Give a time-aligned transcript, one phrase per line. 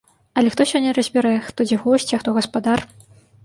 [0.41, 2.79] Але хто сёння разбярэ, хто дзе госць, а хто гаспадар.